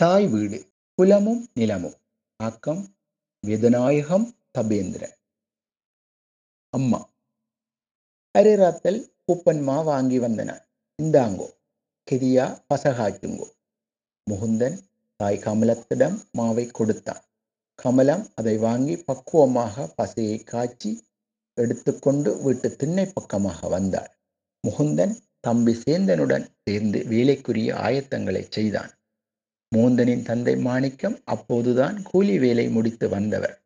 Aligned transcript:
தாய் 0.00 0.26
வீடு 0.26 0.58
புலமும் 0.94 1.40
நிலமும். 1.54 1.94
ஆக்கம் 2.36 2.82
வேதநாயகம் 3.46 4.26
தபேந்திரன். 4.58 5.14
அம்மா 6.74 7.00
அரிராத்தல் 8.34 9.00
பூப்பன்மா 9.26 9.76
வாங்கி 9.84 10.18
வந்தனான் 10.18 10.62
இந்தாங்கோ 11.02 11.48
கெதியா 12.08 12.46
பசகாய்க்குங்கோ. 12.68 13.48
முகுந்தன் 14.30 14.76
தாய் 15.16 15.40
கமலத்திடம் 15.46 16.18
மாவை 16.38 16.66
கொடுத்தான். 16.70 17.22
கமலம் 17.74 18.24
அதை 18.34 18.56
வாங்கி 18.56 18.96
பக்குவமாக 18.96 19.88
பசையை 19.96 20.38
காய்ச்சி 20.44 20.92
எடுத்துக்கொண்டு 21.54 22.42
வீட்டு 22.42 22.70
திண்ணை 22.76 23.06
பக்கமாக 23.06 23.68
வந்தாள். 23.68 24.12
முகுந்தன் 24.68 25.16
தம்பி 25.40 25.74
சேந்தனுடன் 25.86 26.46
சேர்ந்து 26.64 27.00
வேலைக்குரிய 27.06 27.74
ஆயத்தங்களை 27.74 28.44
செய்தான். 28.50 28.92
மூந்தனின் 29.72 30.22
தந்தை 30.22 30.54
மாணிக்கம் 30.56 31.16
அப்போதுதான் 31.24 31.96
கூலி 32.02 32.38
வேலை 32.38 32.66
முடித்து 32.68 33.08
வந்தவர். 33.08 33.56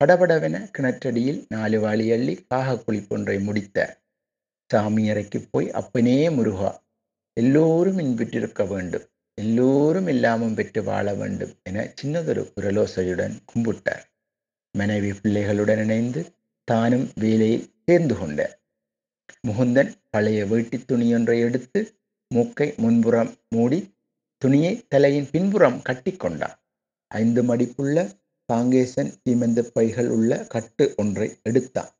படபடவென 0.00 0.56
கிணற்றடியில் 0.78 1.40
நாலு 1.48 1.78
வாளி 1.80 2.06
அள்ளி 2.12 2.34
காக 2.48 2.76
குளிப்பொன்றை 2.86 3.36
முடித்தார் 3.40 3.94
சாமியறைக்கு 4.70 5.38
போய் 5.50 5.68
அப்பனே 5.70 6.16
முருகா 6.30 6.70
எல்லோரும் 7.36 7.98
இன்பெற்றிருக்க 7.98 8.62
வேண்டும் 8.68 9.06
எல்லோரும் 9.38 10.08
இல்லாமல் 10.08 10.54
பெற்று 10.54 10.80
வாழ 10.82 11.06
வேண்டும் 11.14 11.54
என 11.62 11.86
சின்னதொரு 12.02 12.42
குரலோசையுடன் 12.54 13.34
கும்பிட்டார். 13.50 14.04
மனைவி 14.74 15.10
பிள்ளைகளுடன் 15.10 15.82
இணைந்து 15.82 16.20
தானும் 16.68 17.06
வேலையில் 17.14 17.66
சேர்ந்து 17.86 18.14
கொண்டார். 18.16 18.54
முகுந்தன் 19.48 19.90
பழைய 20.10 20.46
வேட்டி 20.46 20.78
துணியொன்றை 20.78 21.38
எடுத்து 21.40 21.80
மூக்கை 22.30 22.68
முன்புறம் 22.76 23.32
மூடி 23.48 23.80
துணியை 24.44 24.72
தலையின் 24.88 25.28
பின்புறம் 25.30 25.82
கட்டி 25.82 26.12
கொண்டான். 26.12 26.56
ஐந்து 27.08 27.42
மடிப்புள்ள 27.42 27.98
காங்கேசன் 28.52 29.10
சீமெந்து 29.22 29.62
பைகள் 29.74 30.08
உள்ள 30.08 30.46
கட்டு 30.46 30.94
ஒன்றை 30.96 31.40
எடுத்தான். 31.42 31.90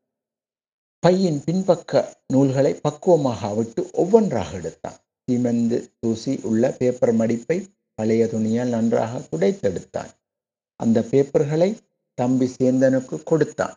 பையின் 1.07 1.39
பின்பக்க 1.45 2.03
நூல்களை 2.33 2.71
பக்குவமாக 2.73 3.55
விட்டு 3.55 3.89
ஒவ்வொன்றாக 3.93 4.57
எடுத்தான். 4.57 4.97
சீமெந்து 5.27 5.77
தூசி 5.99 6.39
உள்ள 6.43 6.71
பேப்பர் 6.71 7.13
மடிப்பை 7.13 7.57
பழைய 7.95 8.27
துணியால் 8.27 8.67
நன்றாக 8.67 9.21
துடைத்தெடுத்தான். 9.31 10.11
அந்த 10.75 10.99
பேப்பர்களை 11.11 11.77
தம்பி 12.13 12.51
சேந்தனுக்கு 12.57 13.23
கொடுத்தான். 13.23 13.75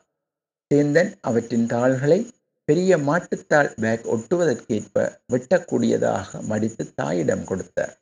சேந்தன் 0.75 1.15
அவற்றின் 1.21 1.67
தாள்களை 1.67 2.31
பெரிய 2.65 2.97
மாட்டுத்தாள் 2.97 3.71
பேக் 3.81 4.07
ஒட்டுவதற்கேற்ப 4.07 4.97
வெட்டக்கூடியதாக 5.33 6.43
மடித்து 6.43 6.95
தாயிடம் 6.95 7.45
கொடுத்தார். 7.45 7.97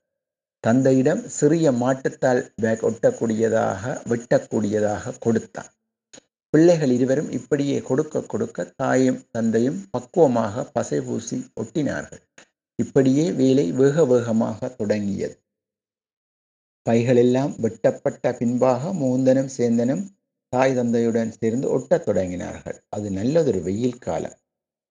தந்தையிடம் 0.67 1.21
சிறிய 1.29 1.73
மாட்டுத்தால் 1.73 2.41
பேக் 2.55 2.85
ஒட்டக்கூடியதாக 2.87 3.83
வெட்டக்கூடியதாக 4.11 5.13
கொடுத்தான். 5.19 5.69
பிள்ளைகள் 6.51 6.91
இருவரும் 6.91 7.31
இப்படியே 7.31 7.77
கொடுக்க 7.81 8.23
கொடுக்க 8.23 8.65
தாயும் 8.65 9.21
தந்தையும் 9.31 9.79
பக்குவமாக 9.91 10.65
பசை 10.73 11.01
பூசி 11.01 11.39
ஒட்டினார்கள். 11.61 12.23
இப்படியே 12.83 13.33
வேலை 13.33 13.73
வேக 13.73 14.05
வேகமாக 14.05 14.69
தொடங்கியது. 14.69 15.37
பைகளெல்லாம் 16.87 17.55
வெட்டப்பட்ட 17.61 18.33
பின்பாக 18.33 18.93
மூந்தனும் 18.93 19.53
சேந்தனும் 19.59 20.05
தாய் 20.49 20.75
தந்தையுடன் 20.75 21.33
சேர்ந்து 21.41 21.69
ஒட்டத் 21.71 22.09
தொடங்கினார்கள். 22.09 22.79
அது 22.89 23.11
நல்லதொரு 23.11 23.63
வெயில் 23.63 23.99
காலம். 23.99 24.37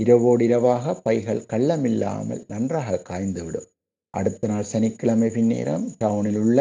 இரவோடிரவாக 0.03 1.01
பைகள் 1.01 1.45
கள்ளமில்லாமல் 1.53 2.43
நன்றாக 2.47 3.01
காய்ந்துவிடும். 3.09 3.69
அடுத்த 4.15 4.47
நாள் 4.47 4.63
சனிக்கிழமை 4.63 5.29
பின்னேரம் 5.29 5.85
டவுனில் 6.03 6.37
உள்ள 6.37 6.59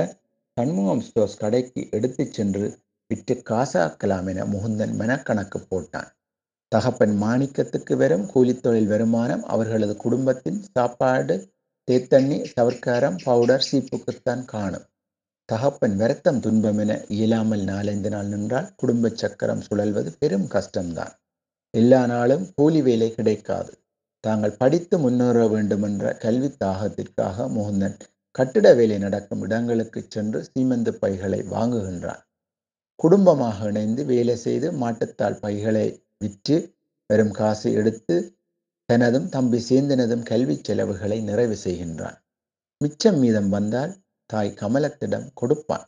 சண்முகம் 0.56 1.00
ஸ்டோர்ஸ் 1.00 1.38
கடைக்கு 1.38 1.88
எடுத்துச் 1.90 2.32
சென்று 2.32 2.66
விற்று 3.10 3.42
காசாக்கலாம் 3.50 4.28
என 4.28 4.44
முகுந்தன் 4.44 4.94
மனக்கணக்கு 4.98 5.58
போட்டான். 5.70 6.08
தகப்பன் 6.68 7.22
மாணிக்கத்துக்கு 7.22 7.94
வரும் 7.96 8.26
கூலித்தொழில் 8.34 8.86
வருமானம் 8.86 9.44
அவர்களது 9.44 9.96
குடும்பத்தின் 9.96 10.60
சாப்பாடு 10.72 11.34
தேத்தண்ணி 11.88 12.38
சவர்க்காரம் 12.54 13.18
பவுடர் 13.24 13.66
சீப்புக்குத்தான் 13.72 14.44
காணும். 14.44 14.86
தகப்பன் 15.44 15.96
வருத்தம் 15.96 16.40
துன்பம் 16.40 16.78
என 16.78 16.92
இயலாமல் 17.08 17.64
நாலஞ்சு 17.64 18.08
நாள் 18.08 18.26
நின்றால் 18.26 18.70
குடும்ப 18.76 19.12
சக்கரம் 19.14 19.62
சுழல்வது 19.70 20.12
பெரும் 20.18 20.48
கஷ்டம்தான். 20.48 21.14
எல்லா 21.74 22.06
நாளும் 22.06 22.44
கூலி 22.54 22.82
வேலை 22.82 23.08
கிடைக்காது. 23.14 23.72
தாங்கள் 24.24 24.58
படித்து 24.58 24.96
முன்னேற 24.98 25.38
வேண்டுமென்ற 25.48 26.12
கல்வி 26.14 26.50
தாகத்திற்காக 26.64 27.46
முகுந்தன் 27.48 27.96
கட்டிட 28.34 28.66
வேலை 28.74 28.96
நடக்கும் 28.98 29.42
இடங்களுக்கு 29.42 30.00
சென்று 30.08 30.38
சீமந்து 30.50 30.92
பைகளை 31.02 31.40
வாங்குகின்றான். 31.50 32.22
குடும்பமாக 33.00 33.68
இணைந்து 33.68 34.02
வேலை 34.04 34.36
செய்து 34.36 34.68
மாட்டுத்தாள் 34.72 35.36
பைகளை 35.40 35.86
விற்று 36.18 36.56
வெறும் 37.10 37.30
காசு 37.30 37.68
எடுத்து 37.72 38.16
தனதும் 38.88 39.28
தம்பி 39.28 39.58
சேந்தனதும் 39.68 40.22
கல்வி 40.22 40.56
செலவுகளை 40.62 41.18
நிறைவு 41.20 41.56
செய்கின்றான். 41.64 42.18
மிச்சம் 42.80 43.18
மீதம் 43.18 43.48
வந்தால் 43.48 43.92
தாய் 44.30 44.56
கமலத்திடம் 44.60 45.26
கொடுப்பான். 45.34 45.86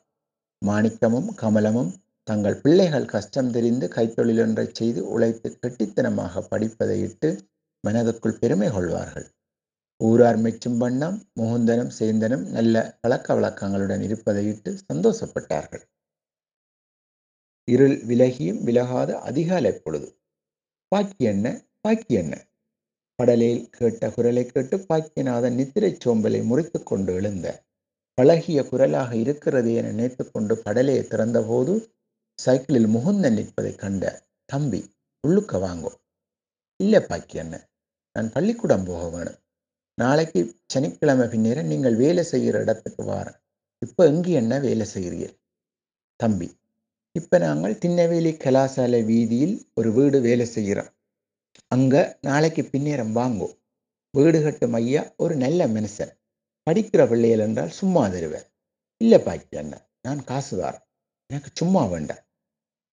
மாணிக்கமும் 0.63 1.29
கமலமும் 1.43 1.93
தங்கள் 2.29 2.61
பிள்ளைகள் 2.61 3.13
கஷ்டம் 3.15 3.51
தெரிந்து 3.51 3.87
கைத்தொழிலொன்றை 3.89 4.67
செய்து 4.73 5.01
உழைத்து 5.09 5.49
கெட்டித்தனமாக 5.63 6.43
படிப்பதை 6.49 6.97
இட்டு 7.01 7.29
மனதுக்குள் 7.87 8.39
பெருமை 8.39 8.69
கொள்வார்கள். 8.71 9.27
ஊரார் 10.01 10.39
மெச்சும் 10.39 10.77
வண்ணம் 10.77 11.19
முகுந்தனும் 11.41 11.93
சேந்தனும் 11.99 12.45
நல்ல 12.49 12.99
பழக்க 13.01 13.35
வழக்கங்களுடன் 13.35 14.03
இருப்பதையிட்டு 14.09 14.71
சந்தோஷப்பட்டார்கள். 14.93 15.85
இருள் 17.69 17.97
விலகியும் 18.07 18.61
விலகாத 18.63 19.19
அதிகாலை 19.21 19.73
பொழுது. 19.73 20.09
பாக்கி 20.93 21.25
என்ன? 21.25 21.47
பாக்கி 21.81 22.15
என்ன? 22.15 22.35
படலையில் 23.19 23.69
கேட்ட 23.71 24.11
குரலை 24.11 24.47
கேட்டு 24.47 24.77
பாக்கியநாதன் 24.89 25.55
நித்திரை 25.55 25.91
சோம்பலை 26.05 26.41
முறித்து 26.45 26.83
கொண்டு 26.83 27.13
எழுந்த 27.15 27.47
பழகிய 28.19 28.69
குரலாக 28.69 29.17
இருக்கிறது 29.17 29.75
என 29.75 29.87
நினைத்து 29.87 30.25
கொண்டு 30.31 30.55
படலையை 30.55 31.03
திறந்தபோது 31.07 31.75
சைக்கிளில் 32.39 32.89
முகுந்தன் 32.89 33.33
நிற்பதை 33.33 33.75
கண்ட 33.75 34.05
தம்பி 34.45 34.81
உள்ளுக்க 35.29 35.61
வாங்கோ. 35.65 35.93
இல்லை 36.81 37.01
பாக்கி 37.01 37.39
என்ன? 37.39 37.55
நான் 38.17 38.29
பள்ளிக்கூடம் 38.35 38.87
போக 38.89 39.03
வேணும். 39.15 39.39
நாளைக்கு 39.99 40.41
சனிக்கிழமை 40.73 41.25
பின்னேரம் 41.33 41.71
நீங்கள் 41.73 41.97
வேலை 42.03 42.23
செய்கிற 42.31 42.57
இடத்துக்கு 42.65 43.03
வாரேன். 43.13 43.39
இப்போ 43.83 44.03
எங்கே 44.13 44.33
என்ன 44.41 44.55
வேலை 44.67 44.87
செய்கிறீர்கள் 44.93 45.35
தம்பி 46.21 46.49
இப்போ 47.17 47.37
நாங்கள் 47.45 47.75
திண்ணவேலி 47.83 48.33
கலாசாலை 48.45 49.01
வீதியில் 49.11 49.55
ஒரு 49.79 49.91
வீடு 49.97 50.19
வேலை 50.27 50.47
செய்கிறோம். 50.47 50.91
அங்கே 51.75 52.03
நாளைக்கு 52.29 52.63
பின்னேரம் 52.73 53.13
வாங்கோ. 53.19 53.49
வீடு 54.15 54.39
கட்டும் 54.43 54.77
ஐயா 54.81 55.03
ஒரு 55.23 55.35
நல்ல 55.45 55.61
மனுஷன். 55.77 56.13
படிக்கிற 56.67 57.03
பிள்ளைகள் 57.11 57.45
என்றால் 57.47 57.73
சும்மா 57.81 58.03
தருவேன் 58.15 58.47
இல்லை 59.01 59.19
பாக்கி 59.27 59.57
அண்ணா 59.63 59.79
நான் 60.07 60.21
காசு 60.31 60.55
தாரேன். 60.61 60.85
எனக்கு 61.31 61.51
சும்மா 61.61 61.83
வேண்டாம். 61.95 62.23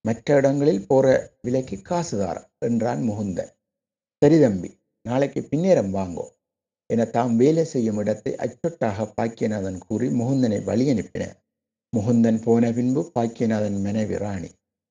மற்ற 0.05 0.35
இடங்களில் 0.39 0.87
போகிற 0.91 1.07
விலைக்கு 1.45 1.77
காசு 1.89 2.15
தாரேன் 2.23 2.49
என்றான் 2.67 3.03
முகுந்தன். 3.09 3.51
சரி 4.21 4.39
தம்பி 4.45 4.71
நாளைக்கு 5.05 5.47
பின்னேரம் 5.51 5.93
வாங்கோ. 5.93 6.25
என 6.89 7.05
தாம் 7.05 7.35
வேலை 7.37 7.63
செய்யும் 7.65 7.97
இடத்தை 7.97 8.35
அச்சொட்டாக 8.35 9.13
பாக்கியநாதன் 9.17 9.79
கூறி 9.87 10.07
முகுந்தனை 10.07 10.63
வழி 10.63 10.89
அனுப்பினார் 10.89 11.37
முகுந்தன் 11.93 12.41
போன 12.43 12.71
பின்பு 12.71 13.11
பாக்கியநாதன் 13.15 13.81
மனைவி 13.81 14.17
ராணி 14.17 14.49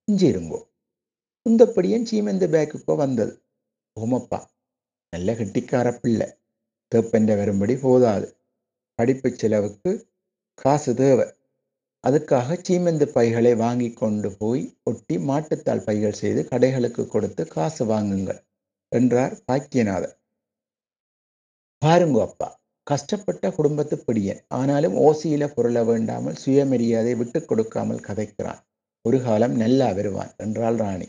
இஞ்சிருங்கோ. 0.08 0.60
உந்தப்படியும் 1.46 1.48
உந்தப்படியன் 1.48 2.06
சீமெந்த 2.10 2.46
பேக்குக்கோ 2.54 2.96
வந்தது. 2.96 3.32
ஓமப்பா 4.00 4.40
நல்ல 5.12 5.32
கெட்டிக்கார 5.32 6.00
பிள்ளை. 6.00 6.28
தேப்பென்ற 6.92 7.36
வரும்படி 7.36 7.76
போதாது. 7.76 8.36
படிப்பு 8.94 9.36
செலவுக்கு 9.36 10.08
காசு 10.54 10.94
தேவை. 10.94 11.26
அதுக்காக 12.04 12.58
சீமெந்து 12.68 13.04
பைகளை 13.04 13.54
வாங்கி 13.54 13.90
கொண்டு 13.92 14.36
போய் 14.36 14.62
ஒட்டி 14.82 15.16
மாட்டுத்தாள் 15.16 15.84
பைகள் 15.84 16.20
செய்து 16.22 16.42
கடைகளுக்கு 16.42 17.06
கொடுத்து 17.06 17.46
காசு 17.46 17.84
வாங்குங்கள். 17.84 18.40
என்றார் 18.92 19.34
பாக்கியநாதன் 19.46 20.16
பாருங்க 21.82 22.18
அப்பா 22.26 22.48
கஷ்டப்பட்ட 22.86 23.44
குடும்பத்து 23.50 23.96
பிடியன். 23.98 24.40
ஆனாலும் 24.58 24.96
ஓசியில 25.06 25.44
புரள 25.56 25.78
வேண்டாமல் 25.84 26.38
சுயமரியாதை 26.42 27.12
விட்டு 27.14 27.38
கொடுக்காமல் 27.44 28.04
கதைக்கிறான். 28.08 28.60
ஒரு 29.04 29.18
காலம் 29.22 29.54
நல்லா 29.62 29.88
வருவான் 29.92 30.32
என்றாள் 30.36 30.78
ராணி. 30.82 31.08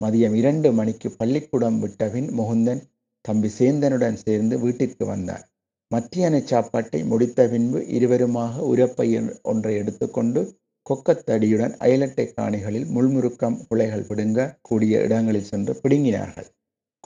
மதியம் 0.00 0.34
இரண்டு 0.34 0.68
மணிக்கு 0.72 1.08
பள்ளிக்கூடம் 1.10 1.78
விட்டபின் 1.82 2.28
முகுந்தன் 2.38 2.82
தம்பி 3.24 3.48
சேந்தனுடன் 3.58 4.18
சேர்ந்து 4.24 4.54
வீட்டிற்கு 4.58 5.04
வந்தார் 5.06 5.44
மத்தியான 5.90 6.34
சாப்பாட்டை 6.50 7.00
முடித்த 7.04 7.46
பின்பு 7.48 7.78
இருவருமாக 7.96 8.62
உரப்பை 8.72 9.06
ஒன்றை 9.52 9.72
எடுத்துக்கொண்டு 9.76 10.40
கொக்கத்தடியுடன் 10.86 11.74
அயலட்டை 11.78 12.24
காணிகளில் 12.32 12.86
முள்முருக்கம் 12.94 13.66
குலைகள் 13.68 14.06
பிடுங்க 14.06 14.58
கூடிய 14.62 15.00
இடங்களில் 15.00 15.50
சென்று 15.50 15.80
பிடுங்கினார்கள். 15.82 16.48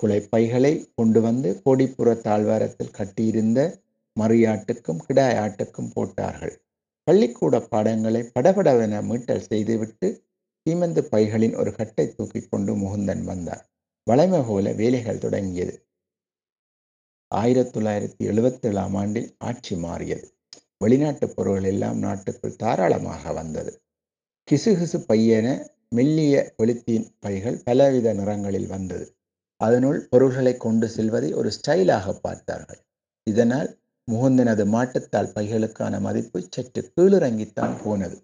குலைப்பைகளை 0.03 0.73
கொண்டு 0.95 1.21
வந்து 1.21 1.63
கோடிப்புற 1.63 2.15
தாழ்வாரத்தில் 2.15 2.91
கட்டியிருந்த 2.91 3.83
மறியாட்டுக்கும் 4.21 5.01
கிடாயாட்டுக்கும் 5.09 5.91
போட்டார்கள். 5.95 6.55
பள்ளிக்கூட 7.05 7.61
பாடங்களை 7.61 8.23
படபடவென 8.35 9.03
மீட்டல் 9.03 9.41
செய்துவிட்டு 9.41 10.09
சீமந்து 10.67 11.01
பைகளின் 11.01 11.57
ஒரு 11.57 11.75
கட்டை 11.75 12.15
தூக்கி 12.15 12.41
கொண்டு 12.41 12.77
முகுந்தன் 12.77 13.25
வந்தார் 13.25 13.65
வளைமை 14.11 14.47
போல 14.47 14.73
வேலைகள் 14.73 15.19
தொடங்கியது. 15.19 15.75
ஆயிரத்தி 17.33 17.81
தொள்ளாயிரத்தி 17.81 18.25
எழுபத்தி 18.31 18.67
ஏழாம் 18.67 18.95
ஆண்டில் 18.95 19.35
ஆட்சி 19.39 19.77
மாறியது. 19.77 20.27
வெளிநாட்டு 20.81 21.27
பொருள்கள் 21.29 21.69
எல்லாம் 21.73 21.99
நாட்டுக்குள் 21.99 22.57
தாராளமாக 22.57 23.33
வந்தது. 23.33 23.73
கிசுகிசு 24.49 24.99
பையன 25.09 25.47
மெல்லிய 25.89 26.35
ஒளித்தீன் 26.63 27.07
பைகள் 27.21 27.59
பலவித 27.65 28.15
நிறங்களில் 28.15 28.67
வந்தது. 28.67 29.07
அதனுள் 29.61 29.99
பொருள்களை 30.11 30.55
கொண்டு 30.57 30.87
செல்வதை 30.89 31.31
ஒரு 31.33 31.51
ஸ்டைலாக 31.57 32.15
பார்த்தார்கள். 32.21 32.81
இதனால் 33.27 33.71
முகுந்தனது 34.09 34.65
மாட்டுத்தாள் 34.67 35.33
பைகளுக்கான 35.35 36.01
மதிப்பு 36.01 36.39
சற்று 36.51 36.83
கீழிறங்கித்தான் 36.97 37.77
போனது. 37.85 38.17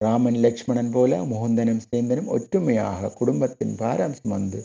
ராமன் 0.00 0.38
லக்ஷ்மணன் 0.44 0.90
போல 0.90 1.18
முகுந்தனும் 1.24 1.82
சேந்தனும் 1.90 2.30
ஒற்றுமையாக 2.36 3.12
குடும்பத்தின் 3.14 3.74
பாரம் 3.76 4.12
சுமந்து 4.12 4.60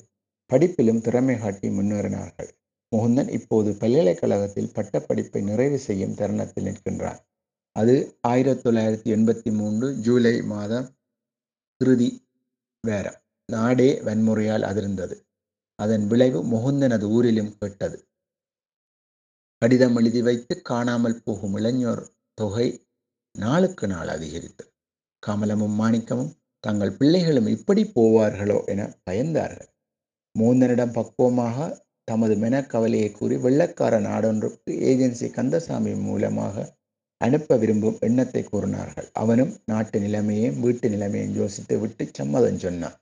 படிப்பிலும் 0.49 1.01
திறமை 1.01 1.35
காட்டி 1.39 1.67
முன்னேறினார்கள். 1.69 2.49
முகுந்தன் 2.91 3.29
இப்போது 3.29 3.69
பல்கலைக்கழகத்தில் 3.73 4.73
பட்டப்படிப்பை 4.75 5.41
நிறைவு 5.43 5.79
செய்யும் 5.79 6.13
தருணத்தில் 6.13 6.65
நிற்கின்றார் 6.65 7.19
அது 7.75 7.95
ஆயிரத்தி 8.21 8.61
தொள்ளாயிரத்தி 8.61 9.09
எண்பத்தி 9.15 9.51
மூன்று 9.51 9.87
ஜூலை 9.95 10.35
மாதம் 10.41 10.87
இறுதி 11.81 12.09
வேரம் 12.87 13.19
நாடே 13.49 13.89
வன்முறையால் 14.05 14.65
அதிர்ந்தது. 14.71 15.15
அதன் 15.79 16.05
விளைவு 16.07 16.39
முகுந்தனது 16.43 17.05
ஊரிலும் 17.09 17.53
கேட்டது. 17.57 17.97
கடிதம் 19.61 19.95
எழுதி 19.95 20.21
வைத்து 20.21 20.53
காணாமல் 20.61 21.21
போகும் 21.23 21.55
இளைஞர் 21.57 22.03
தொகை 22.33 22.67
நாளுக்கு 23.35 23.87
நாள் 23.87 24.07
அதிகரித்தது 24.07 24.71
கமலமும் 25.23 25.75
மாணிக்கமும் 25.79 26.33
தங்கள் 26.63 26.97
பிள்ளைகளும் 26.97 27.47
இப்படி 27.47 27.83
போவார்களோ 27.95 28.57
என 28.65 28.81
பயந்தார்கள். 29.05 29.69
மூந்தனிடம் 30.35 30.93
பக்குவமாக 30.93 31.67
தமது 32.09 32.35
மெனக்கவலையை 32.35 33.09
கூறி 33.11 33.35
வெள்ளக்கார 33.35 33.95
நாடொன்றுக்கு 34.07 34.71
ஏஜென்சி 34.91 35.27
கந்தசாமி 35.29 35.93
மூலமாக 36.07 36.65
அனுப்ப 37.21 37.55
விரும்பும் 37.57 37.97
எண்ணத்தை 37.99 38.41
கூறினார்கள். 38.43 39.07
அவனும் 39.13 39.51
நாட்டு 39.65 39.97
நிலைமையையும் 39.99 40.59
வீட்டு 40.59 40.87
நிலைமையையும் 40.89 41.37
யோசித்து 41.41 41.75
விட்டு 41.79 42.03
சம்மதம் 42.19 42.61
சொன்னான். 42.65 42.97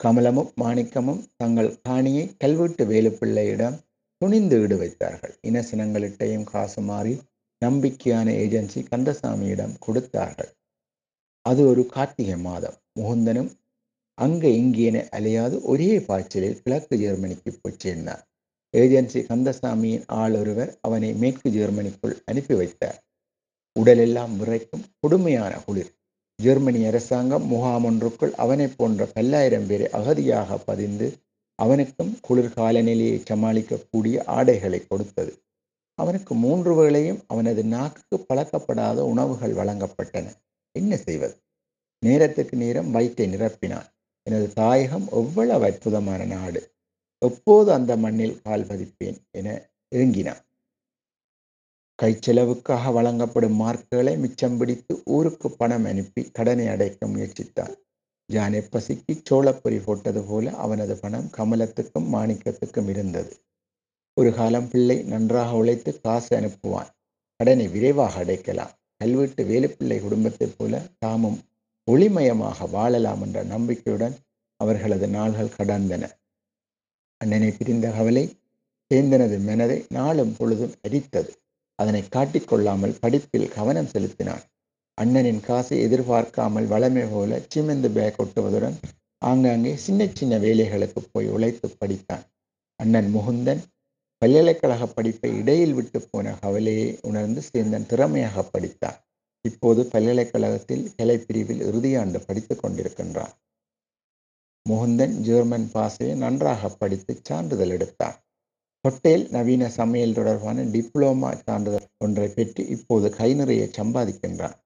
கமலமும் 0.00 0.52
மாணிக்கமும் 0.62 1.22
தங்கள் 1.36 1.70
காணியை 1.88 2.24
கல்வெட்டு 2.36 2.84
வேலுப்பிள்ளையிடம் 2.84 3.76
துணிந்து 4.20 4.56
ஈடு 4.62 4.76
வைத்தார்கள். 4.76 5.34
இனசினங்களிட்டையும் 5.42 6.48
காசு 6.52 6.80
மாறி 6.80 7.14
நம்பிக்கையான 7.62 8.28
ஏஜென்சி 8.42 8.80
கந்தசாமியிடம் 8.90 9.74
கொடுத்தார்கள். 9.78 10.50
அது 11.44 11.60
ஒரு 11.66 11.82
கார்த்திகை 11.86 12.38
மாதம். 12.48 12.78
முகுந்தனும் 12.98 13.50
அங்கே 14.18 14.50
இங்கேன 14.62 14.96
அலையாது 15.16 15.56
ஒரே 15.62 15.90
பாய்ச்சலில் 16.08 16.58
கிழக்கு 16.62 16.94
ஜெர்மனிக்கு 17.02 17.50
போய் 17.60 17.80
சேர்ந்தார் 17.84 18.24
ஏஜென்சி 18.76 19.26
கந்தசாமியின் 19.26 20.04
ஆள் 20.06 20.34
ஒருவர் 20.34 20.78
அவனை 20.80 21.12
மேற்கு 21.12 21.50
ஜெர்மனிக்குள் 21.50 22.22
அனுப்பி 22.24 22.54
வைத்தார். 22.54 23.02
உடலெல்லாம் 23.72 24.36
விரைக்கும் 24.36 24.84
கொடுமையான 25.00 25.60
குளிர். 25.60 25.90
ஜெர்மனி 26.42 26.84
அரசாங்கம் 26.84 27.46
முகாம் 27.46 27.84
ஒன்றுக்குள் 27.84 28.34
அவனை 28.34 28.68
போன்ற 28.68 29.06
பல்லாயிரம் 29.06 29.66
பேரை 29.66 29.86
அகதியாக 29.86 30.58
பதிந்து 30.66 31.12
அவனுக்கும் 31.54 32.18
குளிர் 32.20 32.52
நிலையை 32.56 33.22
சமாளிக்கக்கூடிய 33.30 34.22
ஆடைகளை 34.24 34.86
கொடுத்தது. 34.86 35.42
அவனுக்கு 35.94 36.34
மூன்று 36.34 36.74
வேளையும் 36.74 37.20
அவனது 37.26 37.64
நாக்குக்கு 37.64 38.34
பழக்கப்படாத 38.34 38.94
உணவுகள் 38.94 39.54
வழங்கப்பட்டன. 39.54 40.32
என்ன 40.72 40.96
செய்வது? 40.96 41.36
நேரத்துக்கு 41.98 42.56
நேரம் 42.56 42.90
வயிற்றை 42.90 43.34
நிரப்பினான். 43.34 43.86
எனது 44.22 44.52
தாயகம் 44.52 45.08
எவ்வளவு 45.10 45.64
அற்புதமான 45.64 46.24
நாடு. 46.24 46.70
எப்போது 47.24 47.72
அந்த 47.72 47.96
மண்ணில் 47.96 48.42
கால் 48.42 48.64
பதிப்பேன் 48.64 49.18
என 49.30 49.70
ஏங்கினான். 49.94 50.40
கைச்செலவுக்காக 52.02 52.92
வழங்கப்படும் 52.92 53.54
மார்க்குகளை 53.54 54.16
மிச்சம் 54.16 54.58
பிடித்து 54.58 55.02
ஊருக்கு 55.04 55.50
பணம் 55.50 55.84
அனுப்பி 55.84 56.30
கடனை 56.30 56.68
அடைக்க 56.68 57.06
முயற்சித்தான். 57.06 57.74
ஜானை 58.32 58.60
பசிக்கு 58.72 59.22
சோளப்பொறி 59.30 59.78
போட்டது 59.78 60.22
போல 60.22 60.50
அவனது 60.54 60.96
பணம் 60.96 61.30
கமலத்துக்கும் 61.36 62.08
மாணிக்கத்துக்கும் 62.12 62.88
இருந்தது. 62.88 63.36
ஒரு 64.20 64.34
காலம் 64.34 64.68
பிள்ளை 64.68 65.02
நன்றாக 65.02 65.56
உழைத்து 65.56 66.00
காசு 66.00 66.36
அனுப்புவான். 66.36 66.90
கடனை 67.36 67.68
விரைவாக 67.68 68.24
அடைக்கலாம். 68.24 68.72
கல்வீட்டு 69.04 69.44
வேலுப்பிள்ளை 69.44 70.00
குடும்பத்தைப் 70.00 70.54
போல 70.58 70.82
தாமும் 70.98 71.38
ஒளிமயமாக 71.90 72.70
வாழலாம் 72.70 73.22
என்ற 73.22 73.42
நம்பிக்கையுடன் 73.42 74.16
அவர்களது 74.56 75.08
நாள்கள் 75.08 75.56
கடந்தன. 75.58 76.19
அண்ணனை 77.20 77.50
பிரிந்த 77.50 77.86
கவலை 77.90 78.24
சேந்தனது 78.90 79.36
மனதை 79.44 79.76
நாளும் 79.88 80.32
பொழுதும் 80.38 80.74
எரித்தது 80.88 81.32
அதனை 81.78 82.00
காட்டிக்கொள்ளாமல் 82.16 82.98
படிப்பில் 83.00 83.48
கவனம் 83.48 83.90
செலுத்தினான். 83.92 84.44
அண்ணனின் 84.98 85.40
காசை 85.40 85.76
எதிர்பார்க்காமல் 85.80 86.66
வளமை 86.66 87.04
போல 87.10 87.40
சிமெந்து 87.48 87.88
பேக் 87.90 88.18
ஒட்டுவதுடன் 88.22 88.76
ஆங்காங்கே 89.22 89.72
சின்ன 89.76 90.08
சின்ன 90.14 90.34
வேலைகளுக்கு 90.38 91.00
போய் 91.12 91.28
உழைத்து 91.28 91.68
படித்தான். 91.80 92.24
அண்ணன் 92.80 93.10
முகுந்தன் 93.14 93.62
பல்கலைக்கழக 94.22 94.86
படிப்பை 94.86 95.30
இடையில் 95.38 95.74
விட்டு 95.74 96.00
போன 96.10 96.34
கவலையை 96.34 96.88
உணர்ந்து 97.02 97.42
சேந்தன் 97.50 97.86
திறமையாக 97.86 98.44
படித்தான். 98.52 98.98
இப்போது 99.44 99.80
பல்கலைக்கழகத்தில் 99.84 100.84
கலைப்பிரிவில் 100.98 101.62
இறுதியாண்டு 101.68 102.18
படித்துக் 102.26 102.62
கொண்டிருக்கின்றான். 102.64 103.34
முகுந்தன் 104.68 105.14
ஜெர்மன் 105.20 105.68
பாசையை 105.74 106.14
நன்றாக 106.16 106.68
படித்து 106.68 107.20
சான்றிதழ் 107.22 107.68
எடுத்தான். 107.68 108.16
ஹோட்டேல் 108.84 109.24
நவீன 109.30 109.68
சமையல் 109.68 110.14
தொடர்பான 110.14 110.64
டிப்ளோமா 110.64 111.30
சான்றிதழ் 111.46 111.88
ஒன்றை 111.98 112.28
பெற்று 112.28 112.66
இப்போது 112.66 113.16
கை 113.16 113.34
நிறைய 113.34 113.62
சம்பாதிக்கின்றான். 113.78 114.56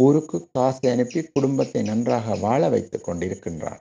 ஊருக்கு 0.00 0.48
காசு 0.52 0.90
அனுப்பி 0.90 1.22
குடும்பத்தை 1.22 1.82
நன்றாக 1.82 2.34
வாழ 2.34 2.68
வைத்துக் 2.68 3.06
கொண்டிருக்கின்றான். 3.08 3.80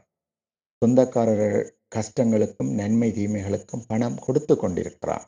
சொந்தக்காரர்கள் 0.82 1.68
கஷ்டங்களுக்கும் 1.96 2.72
நன்மை 2.74 3.10
தீமைகளுக்கும் 3.12 3.86
பணம் 3.88 4.18
கொடுத்து 4.20 4.56
கொண்டிருக்கிறான். 4.58 5.26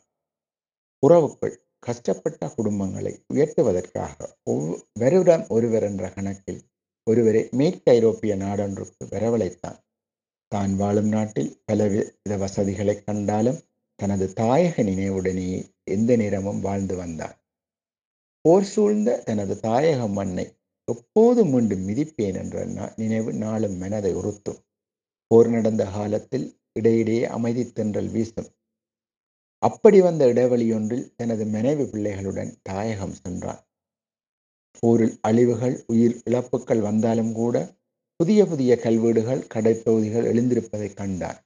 உறவுக்குள் 1.06 1.56
கஷ்டப்பட்ட 1.78 2.54
குடும்பங்களை 2.56 3.12
உயர்த்துவதற்காக 3.34 4.16
வருடம் 4.92 5.44
ஒருவர் 5.48 5.82
என்ற 5.82 6.10
கணக்கில் 6.10 6.60
ஒருவரை 7.10 7.48
மேற்கு 7.50 7.92
ஐரோப்பிய 7.92 8.36
நாடொன்றுக்கு 8.36 9.04
வரவழைத்தான். 9.04 9.78
தான் 10.52 10.72
வாழும் 10.76 11.08
நாட்டில் 11.08 11.50
பலவித 11.64 12.36
வசதிகளை 12.36 12.94
கண்டாலும் 13.02 13.60
தனது 13.98 14.26
தாயக 14.36 14.82
நினைவுடனேயே 14.82 15.60
எந்த 15.84 16.16
நேரமும் 16.16 16.60
வாழ்ந்து 16.60 16.94
வந்தான் 16.96 17.36
போர் 18.44 18.64
சூழ்ந்த 18.64 19.18
தனது 19.24 19.54
தாயக 19.62 20.02
மண்ணை 20.08 20.46
எப்போது 20.88 21.40
மீண்டும் 21.44 21.82
மிதிப்பேன் 21.88 22.38
என்ற 22.42 22.64
நினைவு 22.96 23.32
நாளும் 23.34 23.76
மனதை 23.76 24.12
உறுத்தும். 24.14 24.60
போர் 25.30 25.48
நடந்த 25.48 25.82
காலத்தில் 25.86 26.46
இடையிடையே 26.72 27.24
அமைதி 27.26 27.62
தென்றல் 27.72 28.10
வீசும். 28.10 28.48
அப்படி 29.62 29.98
வந்த 30.00 30.22
இடைவெளியொன்றில் 30.26 31.06
தனது 31.16 31.44
மனைவி 31.46 31.84
பிள்ளைகளுடன் 31.84 32.52
தாயகம் 32.62 33.16
சென்றான். 33.22 33.60
போரில் 34.82 35.14
அழிவுகள் 35.20 35.76
உயிர் 35.86 36.16
இழப்புகள் 36.24 36.80
வந்தாலும் 36.80 37.32
கூட 37.32 37.56
புதிய 38.20 38.46
புதிய 38.46 38.72
கல்வீடுகள் 38.76 39.46
கடைப்பகுதிகள் 39.54 40.26
எழுந்திருப்பதை 40.30 40.94
கண்டார் 40.94 41.38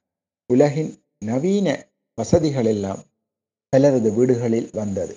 உலகின் 0.49 0.89
நவீன 1.25 1.67
வசதிகள் 2.13 2.65
எல்லாம் 2.65 3.01
பலரது 3.69 4.09
வீடுகளில் 4.11 4.67
வந்தது. 4.73 5.15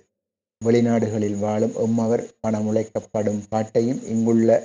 வெளிநாடுகளில் 0.64 1.38
வாழும் 1.38 1.74
எம்மவர் 1.86 2.24
பணம் 2.40 2.66
உழைக்கப்படும் 2.66 3.42
பாட்டையும் 3.48 4.00
இங்குள்ள 4.04 4.60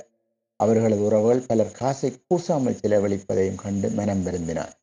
அவர்களது 0.56 1.02
உறவுகள் 1.02 1.44
பலர் 1.46 1.74
காசை 1.80 2.12
கூசாமல் 2.28 2.80
செலவழிப்பதையும் 2.82 3.60
கண்டு 3.64 3.90
மனம் 3.90 4.22
விரும்பினார் 4.22 4.74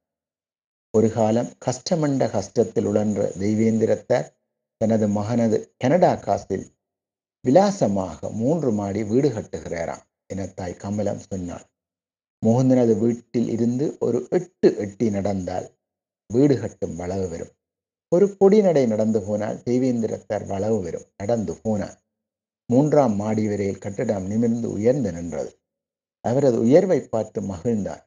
ஒரு 0.94 1.10
காலம் 1.12 1.50
கஷ்டமண்ட 1.66 2.30
கஷ்டத்தில் 2.36 2.90
உழன்ற 2.92 3.32
தெய்வேந்திரத்தார் 3.40 4.30
தனது 4.78 5.08
மகனது 5.08 5.60
கனடா 5.78 6.14
காசில் 6.16 6.70
விலாசமாக 7.46 8.30
மூன்று 8.32 8.72
மாடி 8.72 9.04
வீடு 9.04 9.30
கட்டுகிறாராம் 9.30 10.06
என 10.28 10.46
தாய் 10.46 10.82
கமலம் 10.86 11.28
சொன்னாள். 11.30 11.66
முகுந்தனது 12.46 12.94
வீட்டில் 12.98 13.50
இருந்து 13.50 13.86
ஒரு 14.00 14.20
எட்டு 14.30 14.70
எட்டி 14.78 15.08
நடந்தால் 15.10 15.68
வீடு 16.30 16.56
கட்டும் 16.60 16.96
வளவு 16.96 17.26
வரும் 17.30 17.54
ஒரு 18.12 18.26
பொடி 18.30 18.62
நடை 18.62 18.86
நடந்து 18.86 19.20
போனால் 19.22 19.62
தேவேந்திரத்தார் 19.66 20.46
வளவு 20.46 20.80
வரும் 20.82 21.10
நடந்து 21.18 21.54
போனார் 21.64 21.98
மூன்றாம் 22.70 23.16
மாடி 23.16 23.44
வரையில் 23.48 23.78
கட்டிடம் 23.78 24.28
நிமிர்ந்து 24.28 24.68
உயர்ந்து 24.72 25.10
நின்றது. 25.12 25.52
அவரது 26.26 26.58
உயர்வை 26.60 27.00
பார்த்து 27.02 27.40
மகிழ்ந்தார். 27.42 28.04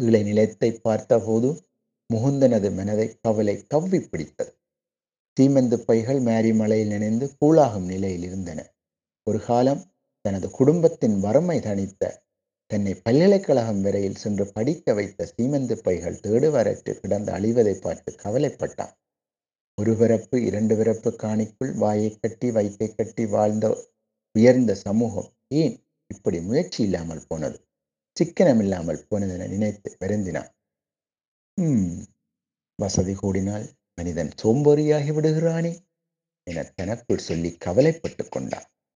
கீழே 0.00 0.20
நிலத்தை 0.22 0.70
பார்த்தபோது 0.82 1.48
முகுந்தனது 2.10 2.68
மனதை 2.74 3.06
கவலை 3.20 3.54
கவ்வி 3.66 4.00
பிடித்தது. 4.00 4.52
சீமந்து 5.36 5.76
பைகள் 5.76 6.20
மேரிமலையில் 6.20 6.86
நினைந்து 6.86 7.26
கூழாகும் 7.40 7.86
நிலையில் 7.86 8.22
இருந்தன. 8.22 8.60
ஒரு 9.26 9.38
காலம் 9.40 9.82
தனது 10.24 10.50
குடும்பத்தின் 10.50 11.16
வறுமை 11.20 11.58
தணித்த 11.58 12.02
தன்னை 12.72 12.92
பல்கலைக்கழகம் 12.94 13.80
வரையில் 13.80 14.20
சென்று 14.20 14.44
படிக்க 14.52 14.92
வைத்த 14.94 15.26
சீமந்து 15.32 15.74
பைகள் 15.76 16.16
தேடுவரற்று 16.22 16.92
கிடந்து 17.00 17.30
அழிவதை 17.32 17.74
பார்த்து 17.80 18.10
கவலைப்பட்டான். 18.22 18.94
ஒரு 19.78 19.92
பிறப்பு 19.96 20.36
இரண்டு 20.42 20.74
பிறப்பு 20.76 21.10
காணிக்குள் 21.22 21.72
வாயை 21.74 22.08
கட்டி 22.18 22.50
வயிற்றை 22.50 22.88
கட்டி 22.94 23.26
வாழ்ந்த 23.26 23.66
உயர்ந்த 24.34 24.74
சமூகம் 24.74 25.28
ஏன் 25.62 25.76
இப்படி 26.10 26.40
முயற்சி 26.40 26.80
இல்லாமல் 26.82 27.22
போனது? 27.28 27.58
சிக்கனம் 28.16 28.58
இல்லாமல் 28.58 29.04
போனது 29.08 29.34
என 29.34 29.46
நினைத்து 29.46 29.92
வருந்தினான். 30.04 30.50
உம் 31.58 31.94
வசதி 32.78 33.14
கூடினால் 33.14 33.66
மனிதன் 33.94 34.32
சோம்பேறியாகி 34.42 35.12
விடுகிறானே 35.12 35.74
என 36.46 36.64
தனக்குள் 36.74 37.26
சொல்லி 37.28 37.52
கவலைப்பட்டு 37.56 38.24
கொண்டான். 38.28 38.68